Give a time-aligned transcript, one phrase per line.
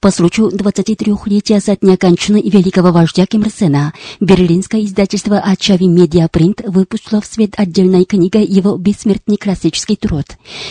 [0.00, 6.62] По случаю 23-летия со дня кончины великого вождя Ким Ир Сена, берлинское издательство Ачави Медиапринт
[6.66, 10.24] выпустило в свет отдельной книгой его бессмертный классический труд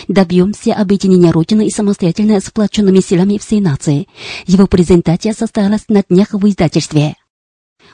[0.08, 4.08] «Добьемся объединения Родины и самостоятельно сплоченными силами всей нации».
[4.48, 7.14] Его презентация состоялась на днях в издательстве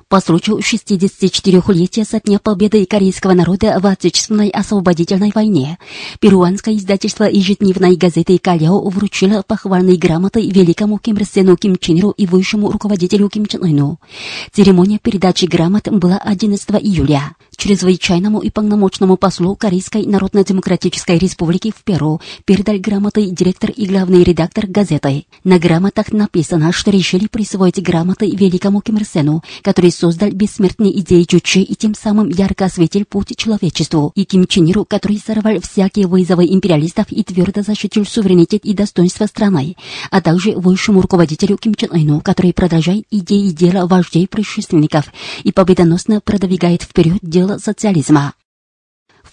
[0.08, 5.78] по случаю 64-летия со дня победы корейского народа в Отечественной освободительной войне.
[6.20, 12.26] Перуанское издательство ежедневной газеты «Каляо» вручило похвальные грамоты великому Ким Ир Ким Чен Иру и
[12.26, 13.98] высшему руководителю Ким Чен Ыну.
[14.52, 17.34] Церемония передачи грамот была 11 июля.
[17.56, 24.66] Чрезвычайному и полномочному послу Корейской Народно-Демократической Республики в Перу передал грамоты директор и главный редактор
[24.66, 25.26] газеты.
[25.42, 29.06] На грамотах написано, что решили присвоить грамоты великому Ким Ир
[29.62, 34.66] который создал бессмертные идеи Чучи и тем самым ярко осветил путь человечеству, и Ким Чен
[34.66, 39.76] Иру, который сорвал всякие вызовы империалистов и твердо защитил суверенитет и достоинство страны,
[40.10, 45.52] а также высшему руководителю Ким Чен Ыну, который продолжает идеи и дела вождей предшественников и
[45.52, 48.34] победоносно продвигает вперед дело социализма.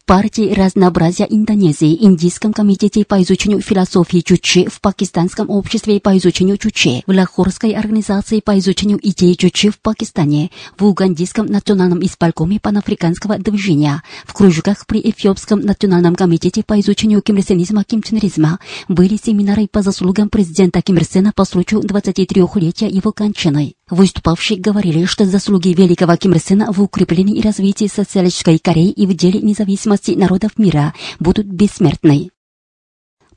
[0.03, 6.57] В партии разнообразия Индонезии, Индийском комитете по изучению философии Чучи, в Пакистанском обществе по изучению
[6.57, 13.37] Чучи, в Лахорской организации по изучению идей Чучи в Пакистане, в Угандийском национальном исполкоме панафриканского
[13.37, 18.59] движения, в кружках при Эфиопском национальном комитете по изучению кимрсенизма кимченризма
[18.89, 23.75] были семинары по заслугам президента Ким Ир Сена по случаю 23-летия его кончины.
[23.89, 29.05] Выступавшие говорили, что заслуги великого Ким Ир Сена в укреплении и развитии социалистической Кореи и
[29.05, 32.29] в деле независимости народов мира будут бессмертны.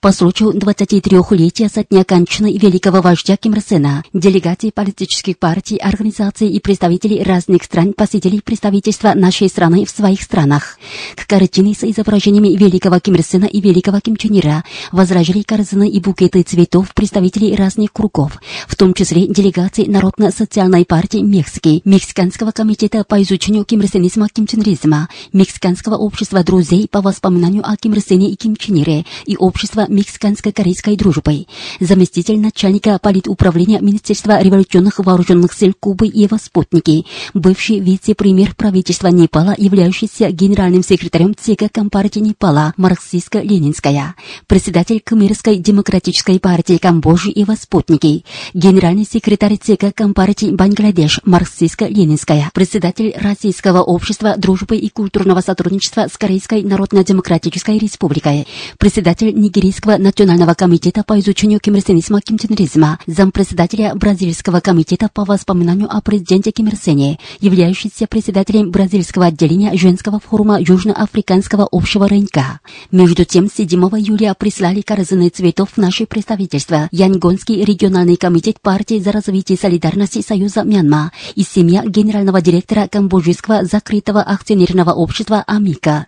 [0.01, 6.49] По случаю 23-летия со дня кончины великого вождя Ким Ир Сена, делегации политических партий, организаций
[6.49, 10.79] и представителей разных стран посетили представительства нашей страны в своих странах.
[11.15, 15.89] К картине с изображениями великого Ким Ир Сена и великого Ким Чен Ира возражали корзины
[15.89, 23.05] и букеты цветов представителей разных кругов, в том числе делегации Народно-социальной партии Мексики, Мексиканского комитета
[23.05, 28.57] по изучению кимрсенизма кимченризма, Мексиканского общества друзей по воспоминанию о Ким Ир Сене и Ким
[28.57, 31.49] Чен Ире и общества мексиканско-корейской дружбой,
[31.81, 39.55] заместитель начальника политуправления Министерства революционных вооруженных сил Кубы и его спутники, бывший вице-премьер правительства Непала,
[39.57, 44.15] являющийся генеральным секретарем ЦК Компартии Непала, марксистско-ленинская,
[44.47, 48.25] председатель Кмирской демократической партии Камбоджи и его спутники,
[48.55, 56.63] генеральный секретарь ЦК Компартии Бангладеш, марксистско-ленинская, председатель Российского общества дружбы и культурного сотрудничества с Корейской
[56.63, 58.47] Народно-демократической республикой,
[58.79, 66.51] председатель Нигерийского национального комитета по изучению кимрсенизма кимченризма, зампредседателя Бразильского комитета по воспоминанию о президенте
[66.51, 72.61] Ким Ир являющийся председателем бразильского отделения женского форума Южноафриканского общего рынка.
[72.91, 79.13] Между тем, 7 июля прислали корзины цветов в наше представительство Янгонский региональный комитет партии за
[79.13, 86.07] развитие солидарности Союза Мьянма и семья генерального директора Камбоджийского закрытого акционерного общества «Амика».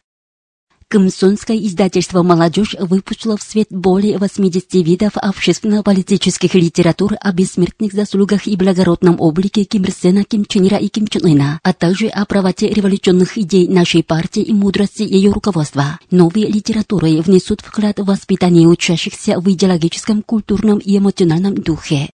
[0.91, 8.56] Комсомольское издательство «Молодежь» выпустило в свет более 80 видов общественно-политических литератур о бессмертных заслугах и
[8.56, 12.25] благородном облике Ким Ир Сена, Ким Чен Ира и Ким Чен Ына, а также о
[12.25, 15.98] правоте революционных идей нашей партии и мудрости ее руководства.
[16.10, 22.09] Новые литературы внесут вклад в воспитание учащихся в идеологическом, культурном и эмоциональном духе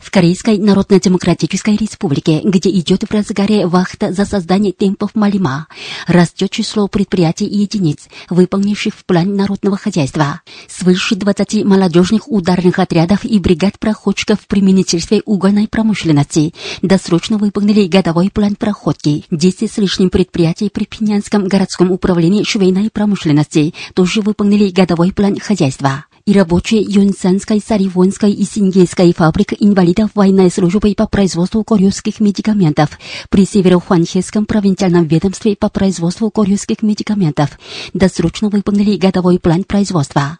[0.00, 5.66] в Корейской Народно-Демократической Республике, где идет в разгаре вахта за создание темпов Малима,
[6.06, 10.40] растет число предприятий и единиц, выполнивших в план народного хозяйства.
[10.68, 18.30] Свыше 20 молодежных ударных отрядов и бригад проходчиков при Министерстве угольной промышленности досрочно выполнили годовой
[18.30, 19.24] план проходки.
[19.30, 26.04] 10 с лишним предприятий при Пинянском городском управлении швейной промышленности тоже выполнили годовой план хозяйства
[26.30, 33.00] и рабочие Юнсанской, Саривонской и Сингейской фабрик инвалидов военной службы по производству корейских медикаментов
[33.30, 37.58] при Северо-Хуанхесском провинциальном ведомстве по производству корейских медикаментов
[37.94, 40.39] досрочно выполнили годовой план производства.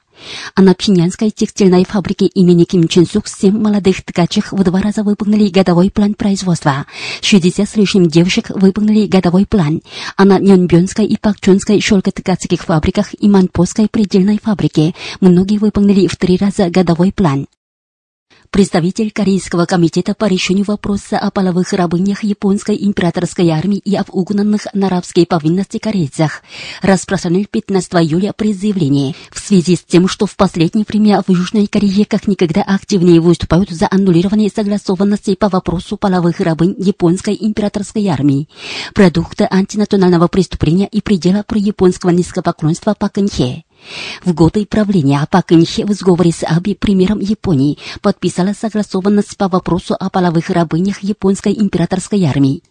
[0.55, 5.03] А на Пхенянской текстильной фабрике имени Ким Чен Сук семь молодых ткачих в два раза
[5.03, 6.87] выполнили годовой план производства.
[7.21, 9.83] 60 с лишним девушек выполнили годовой план.
[10.17, 16.37] А на Нёнбёнской и Пакчонской шелкоткацких фабриках и Манпоской предельной фабрике многие выполнили в три
[16.37, 17.47] раза годовой план.
[18.51, 24.67] Представитель Корейского комитета по решению вопроса о половых рабынях японской императорской армии и об угнанных
[24.75, 26.43] на рабские повинности корейцах
[26.83, 31.69] распространил 15 июля при заявлении в связи с тем, что в последнее время в Южной
[31.69, 38.49] Корее как никогда активнее выступают за аннулирование согласованности по вопросу половых рабынь японской императорской армии,
[38.95, 43.65] продукта антинационального преступления и предела про японского низкопоклонства по Кэнхе.
[44.25, 49.97] В годы правления Пак Инхе в сговоре с Аби, премьером Японии, подписала согласованность по вопросу
[49.99, 52.63] о половых рабынях японской императорской армии.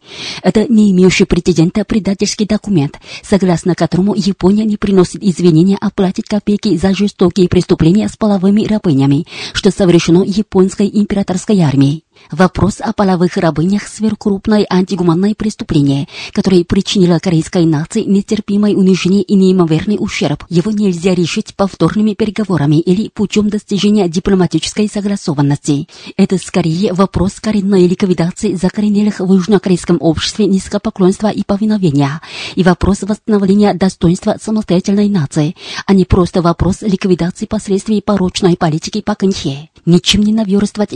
[0.43, 6.77] Это не имеющий прецедента предательский документ, согласно которому Япония не приносит извинения, а платит копейки
[6.77, 12.03] за жестокие преступления с половыми рабынями, что совершено японской императорской армией.
[12.31, 19.97] Вопрос о половых рабынях– сверхкрупное антигуманное преступление, которое причинило корейской нации нетерпимое унижение и неимоверный
[19.99, 20.45] ущерб.
[20.49, 25.87] Его нельзя решить повторными переговорами или путем достижения дипломатической согласованности.
[26.17, 32.21] Это скорее вопрос коренной ликвидации закоренелых в южнокорейском обществе низкопоклонства и повиновения,
[32.55, 35.55] и вопрос восстановления достоинства самостоятельной нации,
[35.85, 39.69] а не просто вопрос ликвидации последствий порочной политики по Кэнхе.
[39.85, 40.93] Ничем не наверстывать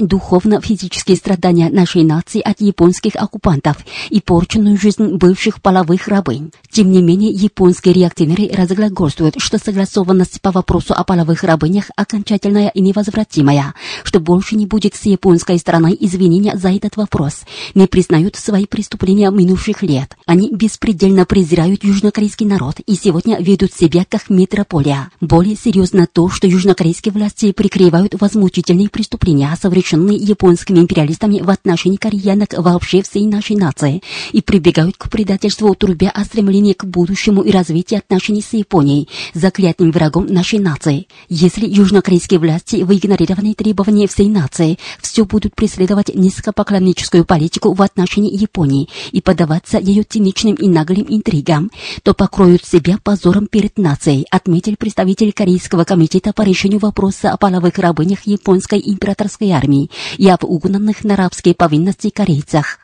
[1.14, 3.78] духовно-физические страдания нашей нации от японских оккупантов
[4.10, 6.52] и порченную жизнь бывших половых рабынь.
[6.72, 12.82] Тем не менее, японские реакционеры разглагольствуют, что согласованность по вопросу о половых рабынях окончательная и
[12.82, 13.74] невозвратимая,
[14.04, 17.44] что больше не будет с японской стороны извинения за этот вопрос,
[17.76, 20.16] не признают свои преступления минувших лет.
[20.26, 25.10] Они беспредельно презирают южнокорейский народ и сегодня ведут себя как метрополия.
[25.22, 32.54] Более серьезно то, что южнокорейские власти прикрывают возмутительные преступления, совершенные японскими империалистами в отношении кореянок
[32.58, 34.02] вообще всей нашей нации,
[34.32, 39.92] и прибегают к предательству, трубя о стремлении к будущему и развитию отношений с Японией, заклятым
[39.92, 41.08] врагом нашей нации.
[41.30, 48.36] Если южнокорейские власти в игнорировании требований всей нации все будут преследовать низкопоклонническую политику в отношении
[48.36, 51.72] Японии и поддаваться ее циничным и наглым интригам,
[52.04, 57.78] то покроют себя позором перед нацией, отметил представитель Корейского комитета по решению вопроса о половых
[57.78, 62.80] рабынях японской императорской армии и об угнанных на рабские повинности корейцах.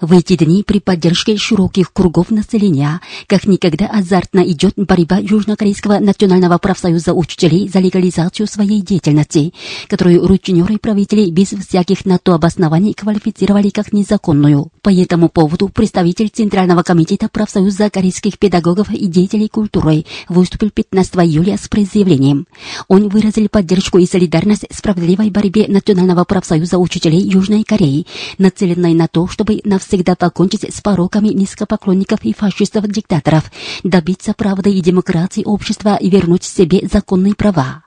[0.00, 6.58] В эти дни при поддержке широких кругов населения как никогда азартно идет борьба Южнокорейского национального
[6.58, 9.54] профсоюза учителей за легализацию своей деятельности,
[9.88, 14.68] которую рутинеры правителей без всяких на то обоснований квалифицировали как незаконную.
[14.82, 21.56] По этому поводу представитель Центрального комитета профсоюза корейских педагогов и деятелей культуры выступил 15 июля
[21.56, 22.46] с заявлением.
[22.88, 28.06] Он выразил поддержку и солидарность справедливой борьбе Национального профсоюза учителей Южной Кореи,
[28.38, 33.50] нацеленной на то, чтобы на навсегда покончить с пороками низкопоклонников и фашистов-диктаторов,
[33.84, 37.85] добиться правды и демократии общества и вернуть себе законные права.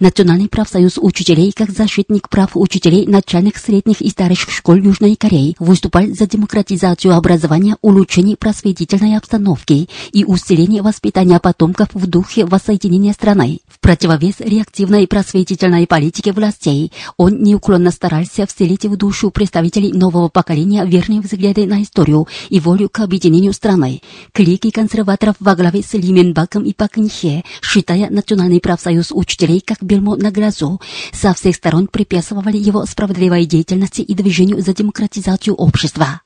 [0.00, 6.06] Национальный профсоюз учителей как защитник прав учителей начальных, средних и старших школ Южной Кореи выступал
[6.08, 13.60] за демократизацию образования, улучшение просветительной обстановки и усиление воспитания потомков в духе воссоединения страны.
[13.68, 20.84] В противовес реактивной просветительной политике властей он неуклонно старался вселить в душу представителей нового поколения
[20.84, 24.02] верные взгляды на историю и волю к объединению страны.
[24.32, 29.62] Клики консерваторов во главе с Ли Менбаком и Пак Инхе, считая Национальный профсоюз учителей учителей
[29.64, 30.80] как бельмо на глазу,
[31.12, 36.20] со всех сторон препятствовали его справедливой деятельности и движению за демократизацию общества.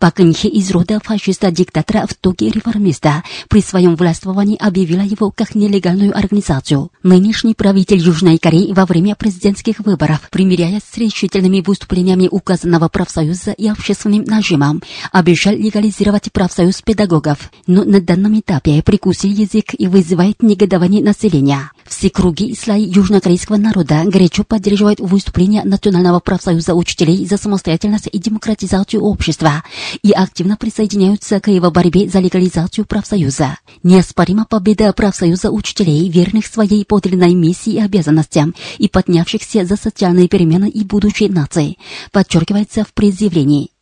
[0.00, 6.90] Паканхе из рода фашиста-диктатора в тоге реформиста при своем властвовании объявила его как нелегальную организацию.
[7.04, 13.68] Нынешний правитель Южной Кореи во время президентских выборов, примиряясь с решительными выступлениями указанного профсоюза и
[13.68, 21.02] общественным нажимом, обещал легализировать профсоюз педагогов, но на данном этапе прикусил язык и вызывает негодование
[21.02, 21.70] населения.
[21.86, 28.18] Все круги и слои южнокорейского народа горячо поддерживают выступления Национального профсоюза учителей за самостоятельность и
[28.18, 29.62] демократизацию общества
[30.02, 33.58] и активно присоединяются к его борьбе за легализацию профсоюза.
[33.82, 40.68] Неоспорима победа профсоюза учителей, верных своей подлинной миссии и обязанностям и поднявшихся за социальные перемены
[40.68, 41.76] и будущей нации,
[42.12, 43.73] подчеркивается в предъявлении.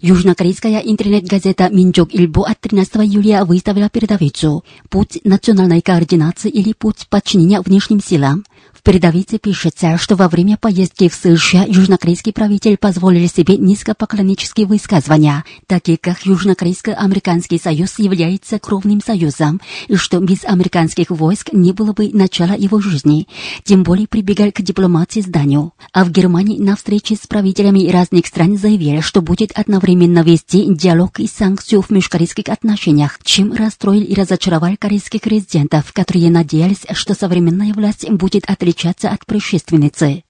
[0.00, 7.60] Южнокорейская интернет-газета «Минджок Илбо» от 13 июля выставила передовицу «Путь национальной координации или путь подчинения
[7.60, 8.44] внешним силам».
[8.86, 15.98] Передовице пишется, что во время поездки в США южнокорейский правитель позволил себе низкопоклоннические высказывания, такие
[15.98, 22.52] как Южнокорейско-Американский союз является кровным союзом, и что без американских войск не было бы начала
[22.52, 23.26] его жизни,
[23.64, 25.72] тем более прибегал к дипломатии с Данию.
[25.92, 31.18] А в Германии на встрече с правителями разных стран заявили, что будет одновременно вести диалог
[31.18, 37.74] и санкцию в межкорейских отношениях, чем расстроил и разочаровал корейских резидентов, которые надеялись, что современная
[37.74, 40.25] власть будет отличаться от предшественницы.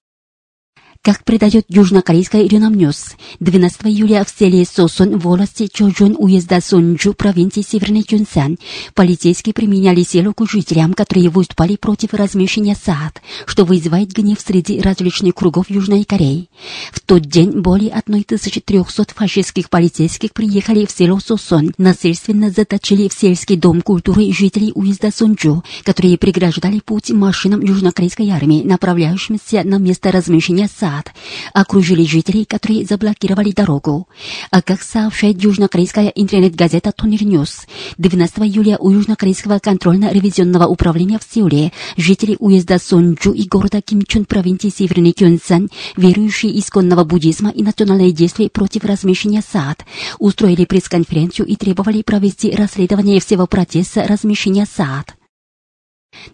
[1.06, 7.62] Как передает южнокорейская Рюнамнюс, 12 июля в селе Сосон в области Чожун уезда Сонджу провинции
[7.62, 8.58] Северный Чунсан
[8.92, 15.36] полицейские применяли силу к жителям, которые выступали против размещения сад, что вызывает гнев среди различных
[15.36, 16.48] кругов Южной Кореи.
[16.90, 23.56] В тот день более 1300 фашистских полицейских приехали в село Сосон, насильственно заточили в сельский
[23.56, 30.68] дом культуры жителей уезда Сонджу, которые преграждали путь машинам южнокорейской армии, направляющимся на место размещения
[30.68, 31.12] сад назад
[31.53, 34.09] окружили жителей, которые заблокировали дорогу.
[34.50, 37.66] А как сообщает южнокорейская интернет-газета Tongil News,
[37.99, 44.69] 12 июля у южнокорейского контрольно-ревизионного управления в Сеуле жители уезда Сонджу и города Кимчун провинции
[44.69, 49.85] Северный Кёнсан, верующие исконного буддизма и национальные действия против размещения THAAD,
[50.19, 55.15] устроили пресс-конференцию и требовали провести расследование всего процесса размещения THAAD.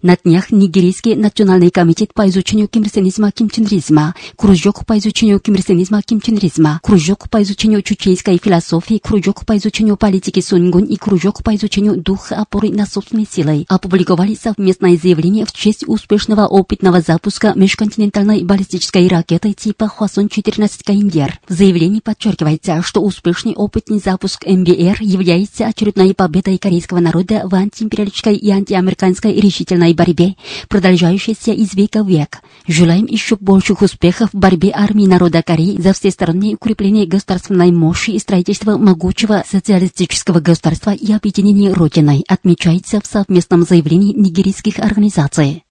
[0.02, 7.82] На днях Нигерийский национальный комитет по изучению кимирсенизма-кимчениризма, кружок по изучению кимирсенизма-кимчениризма, кружок по изучению
[7.82, 13.26] чучейской философии, кружок по изучению политики Сунгун и кружок по изучению духа опоры на собственной
[13.30, 21.40] силой опубликовали совместное заявление в честь успешного опытного запуска межконтинентальной баллистической ракеты типа Хвасон-14 Каиндер.
[21.48, 28.36] В заявлении подчеркивается, что успешный опытный запуск МБР является очередной победой корейского народа в антиимпериалистической
[28.36, 30.36] и антиамериканской решительности длительной борьбе,
[30.68, 32.40] продолжающейся из века в век.
[32.66, 38.18] Желаем еще больших успехов в борьбе армии народа Кореи за всестороннее укрепление государственной мощи и
[38.18, 45.64] строительство могучего социалистического государства и объединение Родиной, отмечается в совместном заявлении нигерийских организаций.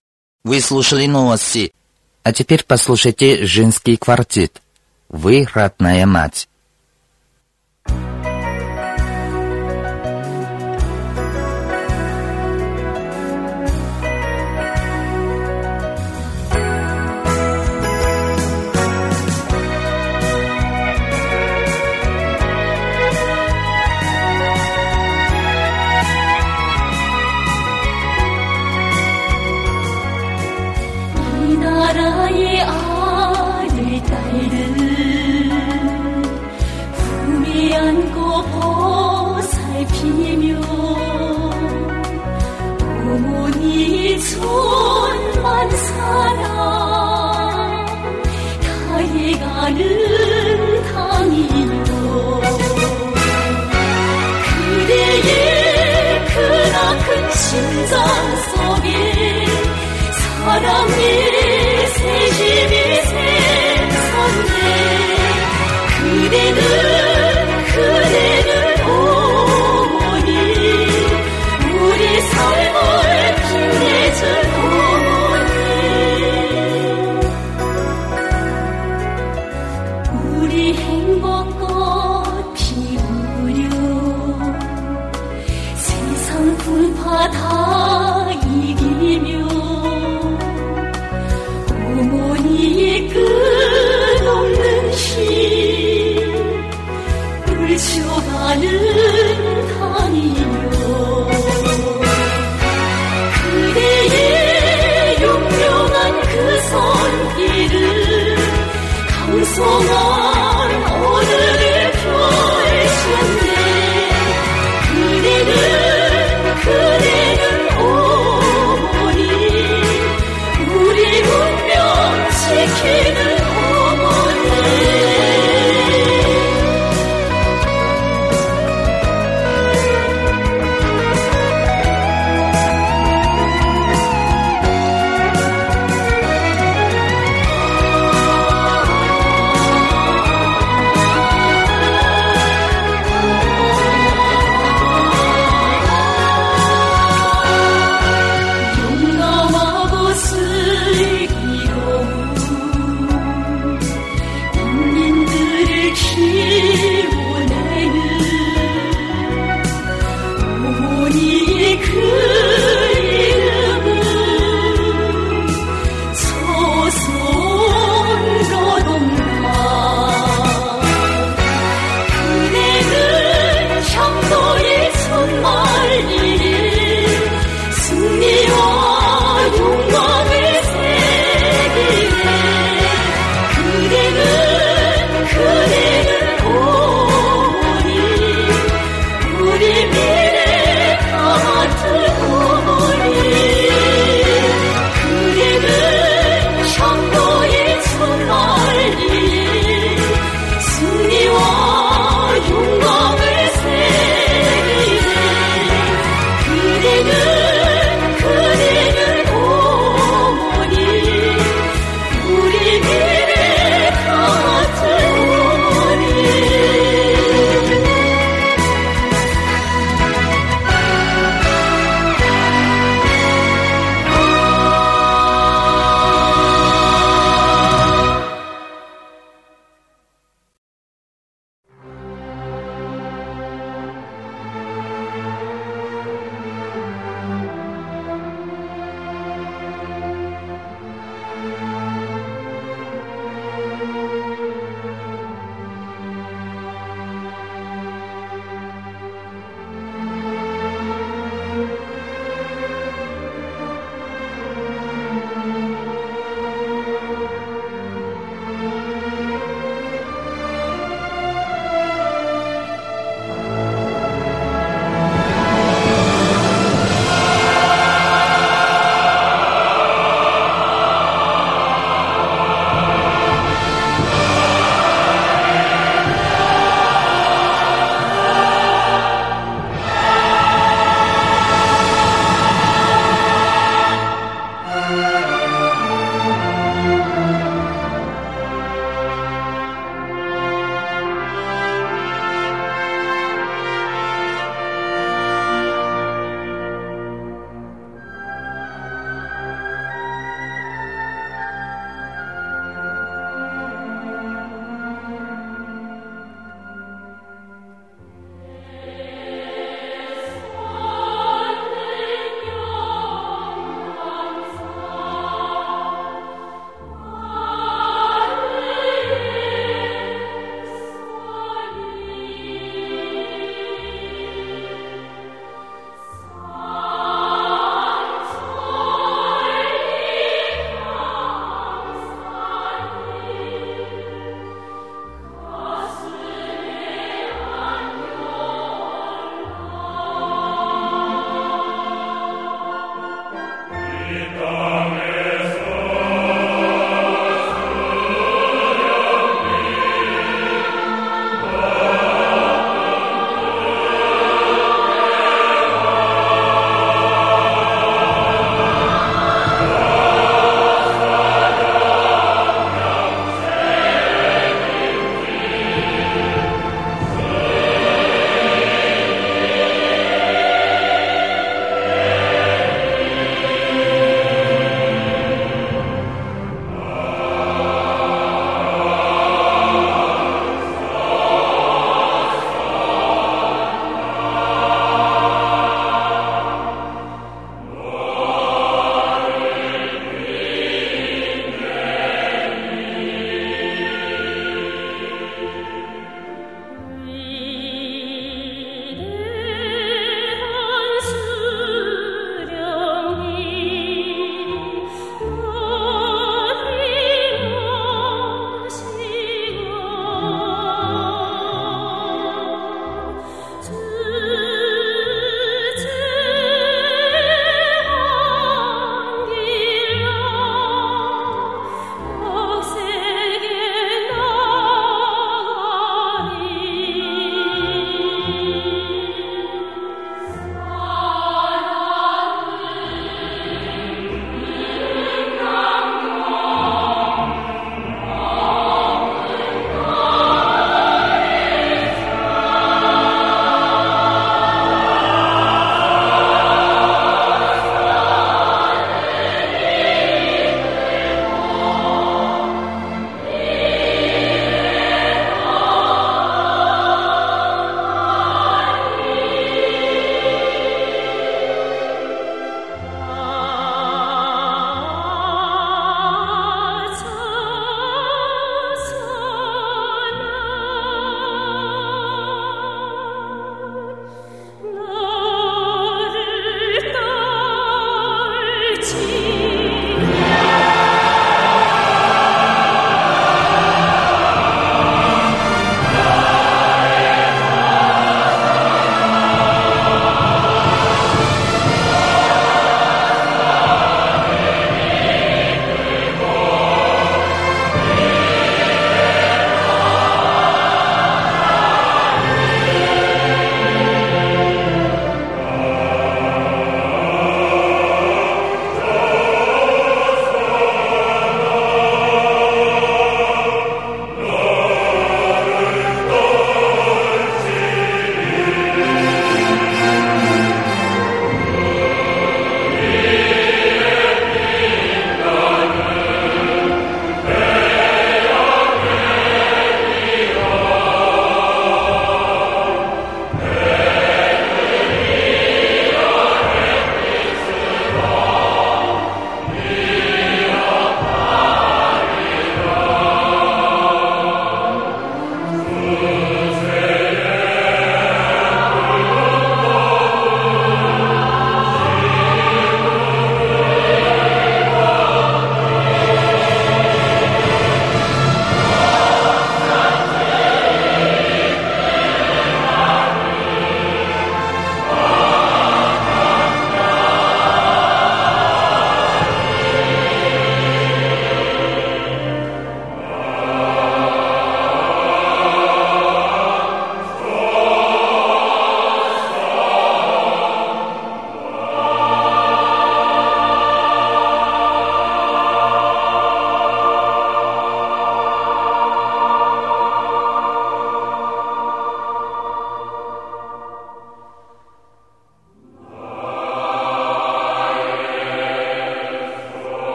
[0.44, 1.72] Вы слушали новости.
[2.24, 4.62] А теперь послушайте женский квартет.
[5.10, 6.48] Вы родная мать.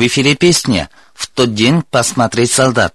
[0.00, 2.94] В эфире песня «В тот день посмотреть солдат».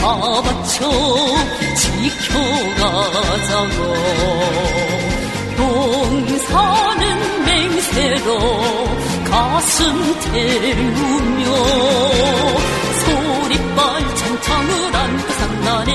[0.00, 0.90] 바쳐
[1.76, 3.10] 지켜가자고.
[5.56, 8.28] 동사는 맹세로
[9.30, 11.44] 가슴 태우며
[13.04, 15.90] 소리빨 창창을 안고 산다네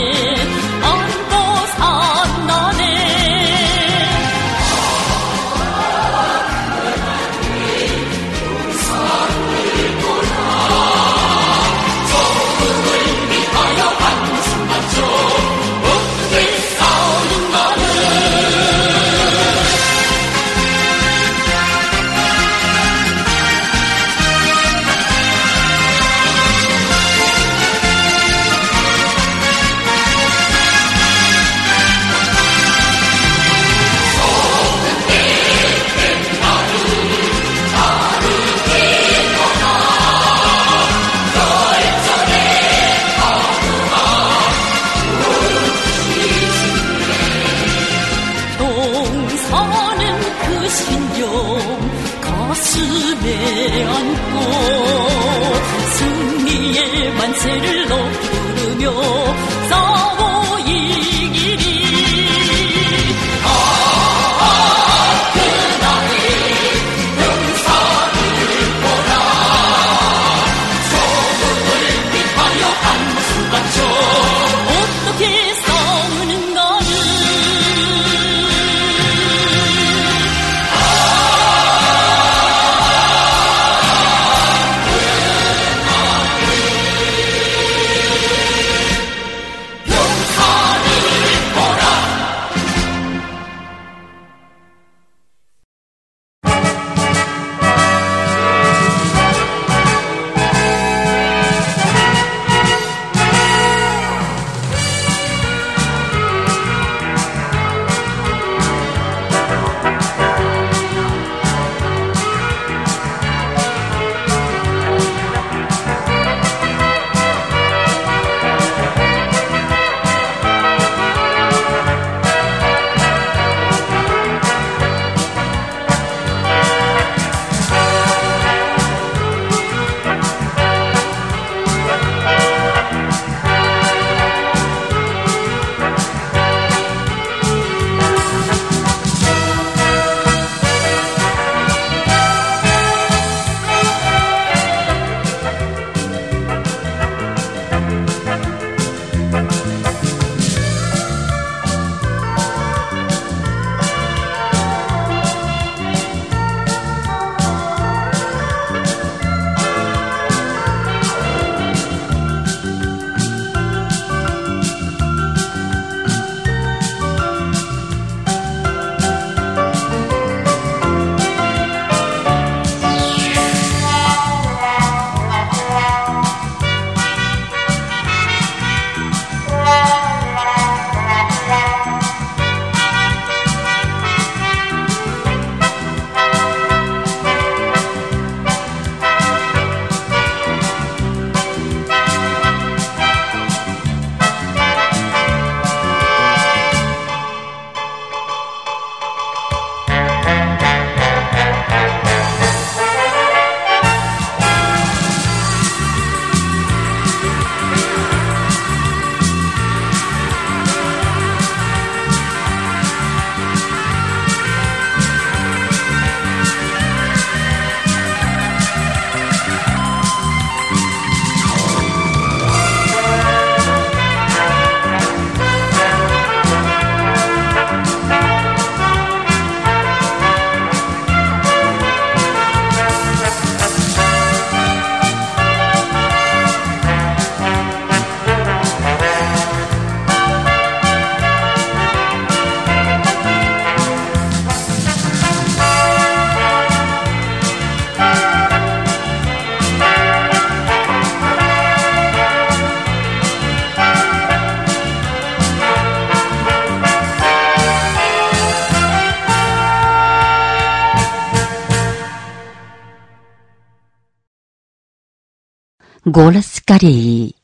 [266.15, 267.35] Голос Кореи.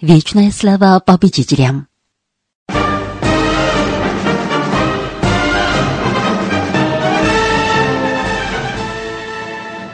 [0.00, 1.86] Вечная слава победителям.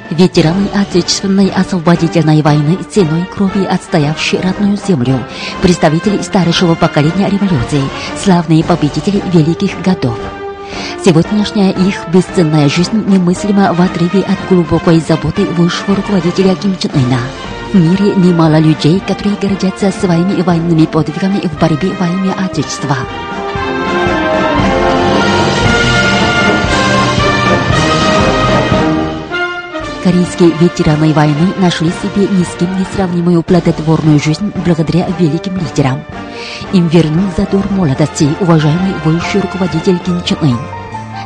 [0.09, 5.23] Ветераны Отечественной освободительной войны ценой крови отстоявшие родную землю,
[5.61, 7.83] представители старшего поколения революции,
[8.17, 10.19] славные победители великих годов.
[11.05, 17.21] Сегодняшняя их бесценная жизнь немыслима в отрыве от глубокой заботы высшего руководителя Ким Чен Ына.
[17.73, 22.97] В мире немало людей, которые гордятся своими военными подвигами в борьбе во имя Отечества.
[30.03, 36.03] Корейские ветераны войны нашли себе ни с кем не сравнимую плодотворную жизнь благодаря великим лидерам.
[36.73, 40.80] Им вернул задор молодости уважаемый высший руководитель Ким Чен Ын.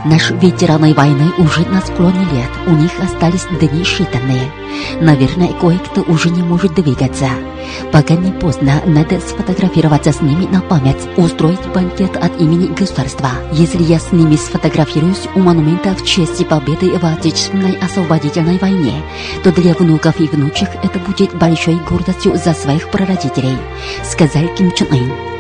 [0.05, 4.51] Наши ветераны войны уже на склоне лет, у них остались дни считанные.
[5.01, 7.29] Наверное, кое-кто уже не может двигаться.
[7.91, 13.31] Пока не поздно, надо сфотографироваться с ними на память, устроить банкет от имени государства.
[13.53, 19.03] Если я с ними сфотографируюсь у монумента в честь победы в Отечественной освободительной войне,
[19.43, 23.57] то для внуков и внучек это будет большой гордостью за своих прародителей,
[24.05, 25.34] сказал Ким Чен Ын.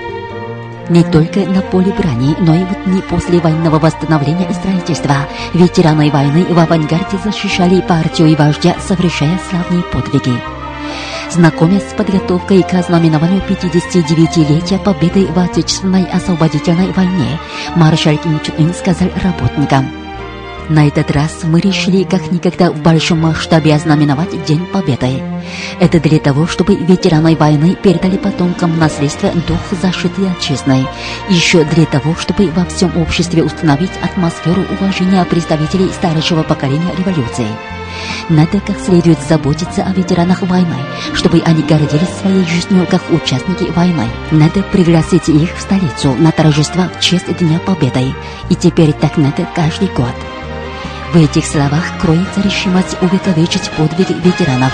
[0.90, 5.14] Не только на поле брани, но и в дни после военного восстановления и строительства
[5.54, 10.38] ветераны войны в авангарде защищали партию и вождя, совершая славные подвиги.
[11.30, 17.40] Знакомясь с подготовкой к ознаменованию 59-летия победы в Отечественной освободительной войне,
[17.76, 19.90] маршал Ким Чун сказал работникам–
[20.68, 25.22] на этот раз мы решили как никогда в большом масштабе ознаменовать День Победы.
[25.78, 30.86] Это для того, чтобы ветераны войны передали потомкам наследство дух защиты отчизны.
[31.28, 37.48] Еще для того, чтобы во всем обществе установить атмосферу уважения представителей старшего поколения революции.
[38.28, 40.76] Надо как следует заботиться о ветеранах войны,
[41.12, 44.08] чтобы они гордились своей жизнью как участники войны.
[44.30, 48.14] Надо пригласить их в столицу на торжество в честь Дня Победы.
[48.50, 50.14] И теперь так надо каждый год.
[51.14, 54.72] В этих словах кроется решимость увековечить подвиг ветеранов.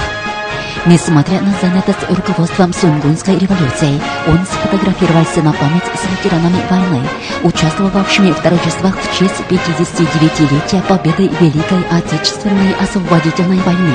[0.87, 7.07] Несмотря на занятость руководством Сунгунской революции, он сфотографировался на память с ветеранами войны,
[7.43, 13.95] участвовавшими в торжествах в честь 59-летия победы Великой Отечественной освободительной войны.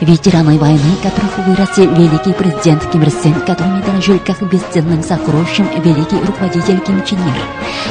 [0.00, 6.16] Ветераны войны, которых вырастил великий президент Ким Ир Сен, которыми дорожил как бесценным сокровищем великий
[6.16, 7.34] руководитель Ким Чен Ир,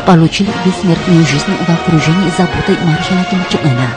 [0.05, 3.89] получили бессмертную жизнь в окружении заботы маршала Ким Чен Ына.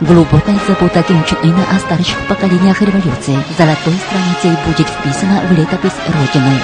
[0.00, 5.92] Глубокая забота Ким Чен Ына о старших поколениях революции золотой страницей будет вписана в летопись
[6.08, 6.60] Родины.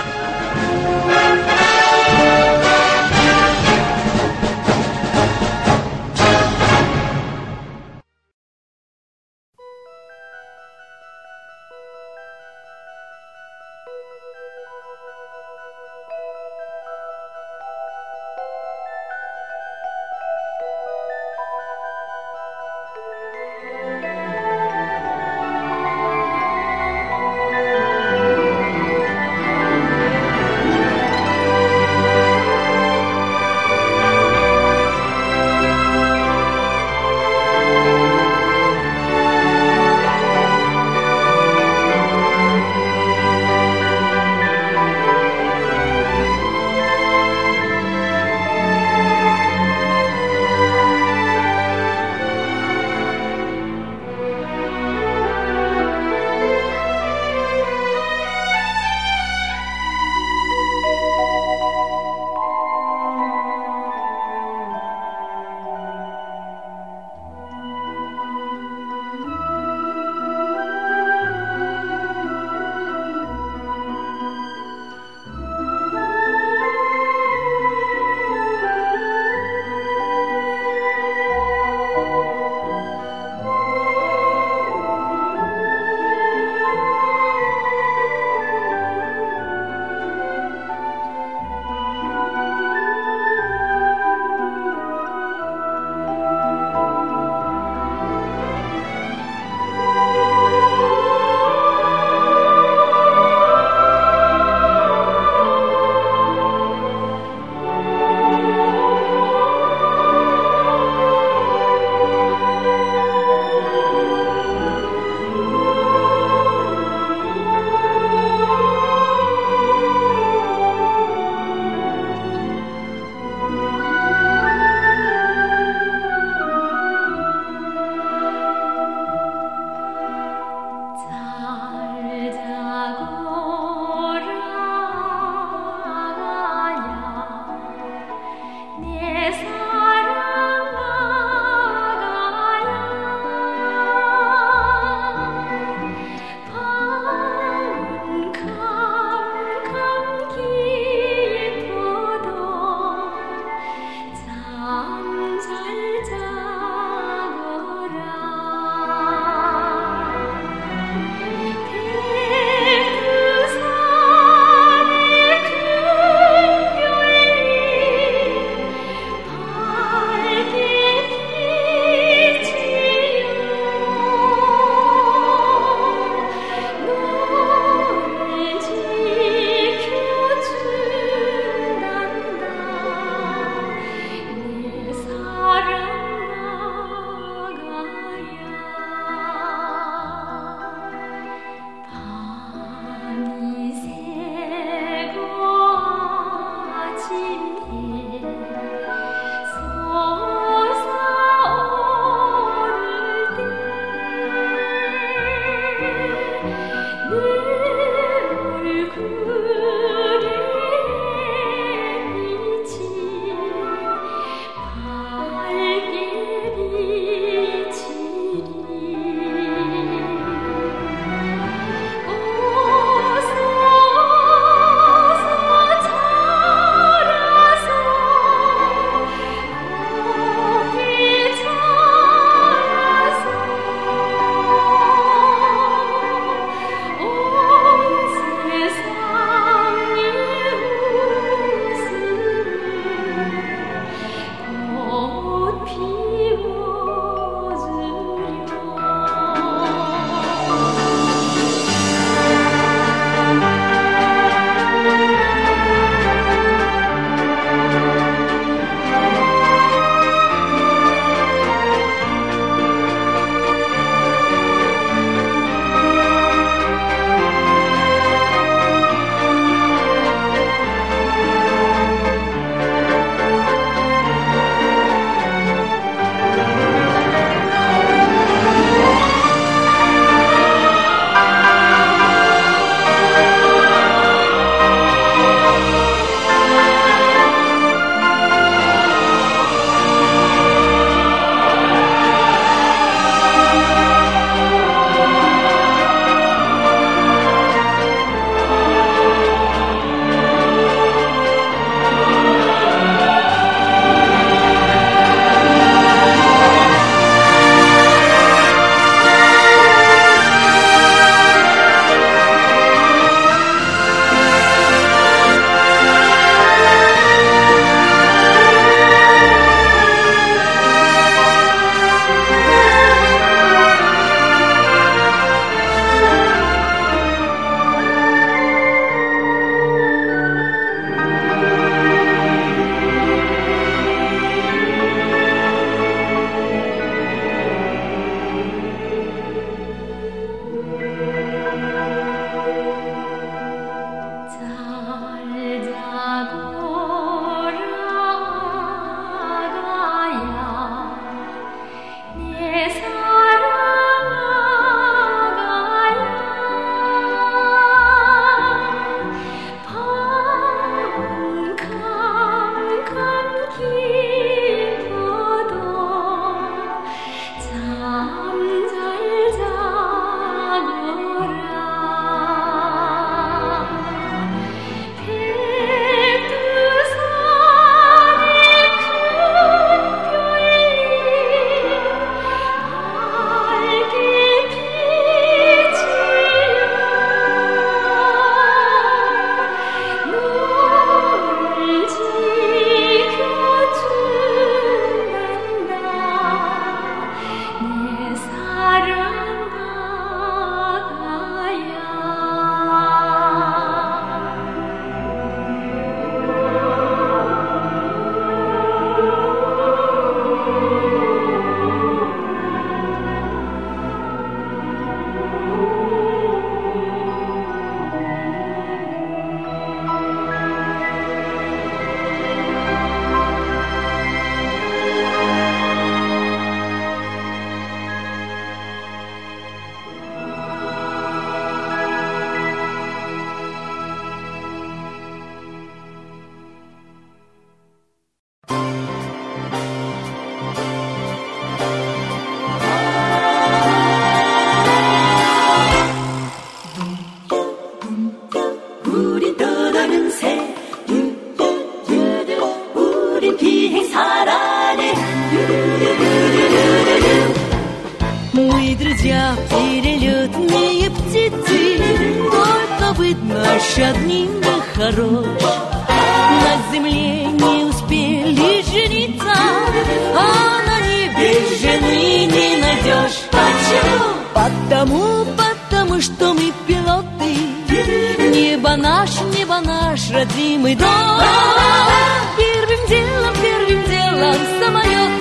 [482.37, 485.13] Первым делом, первым делом самолет.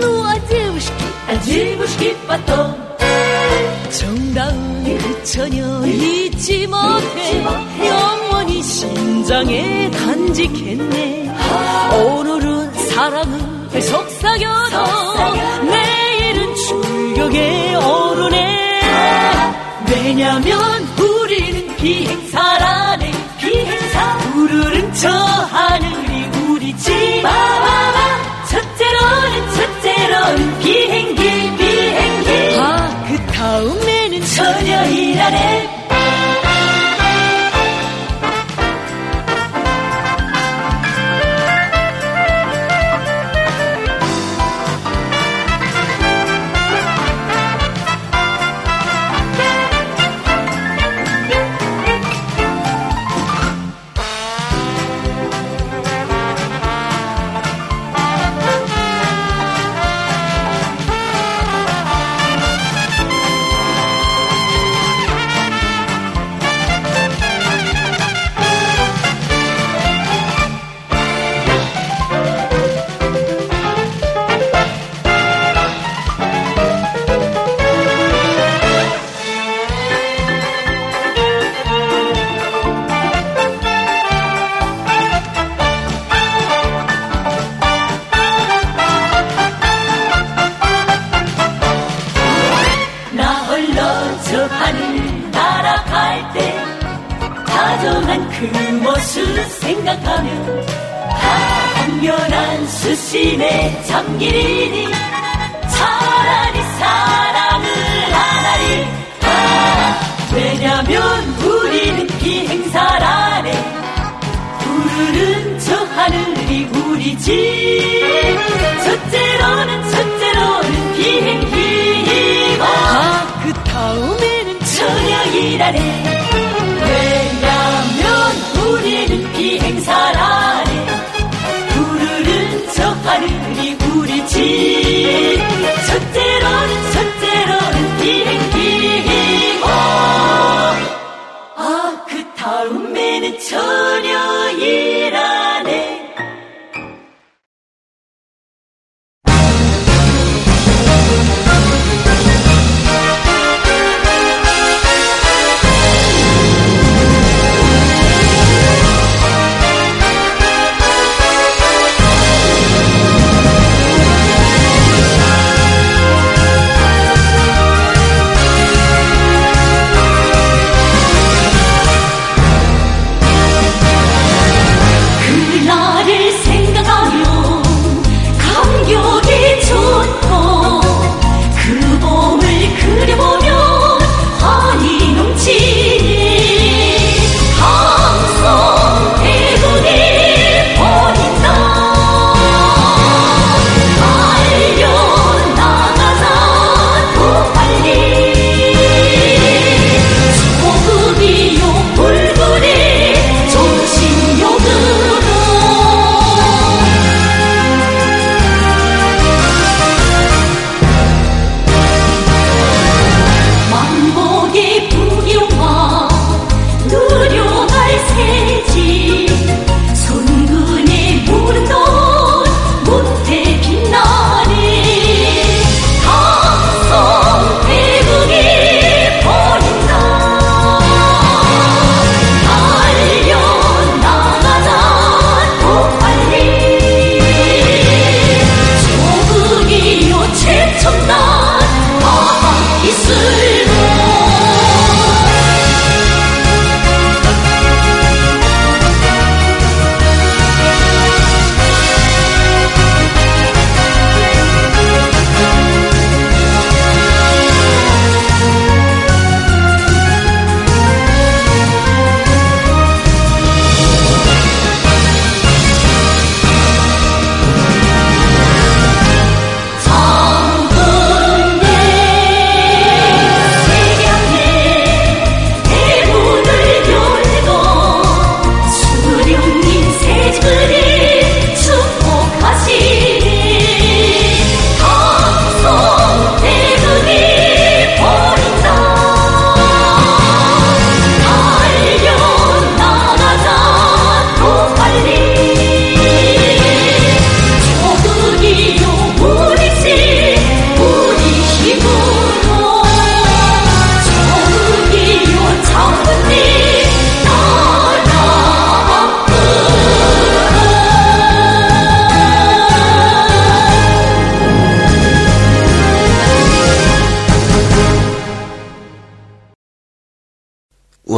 [0.00, 2.90] Ну, а девушки, а девушки потом.
[3.90, 7.44] 정다운이 전혀 잊지 못해
[7.84, 11.28] 영원히 심장에 간직했네
[11.92, 14.76] 오늘은 사랑을 속삭여도
[15.64, 18.80] 내일은 출격에 오르네
[19.90, 20.52] 왜냐면
[20.98, 22.89] 우리는 비행사랑
[27.22, 31.22] 마마마 첫째로는 첫째로는 비행기
[31.56, 32.58] 비행기.
[32.58, 35.59] 아그 다음에는 처녀이라네.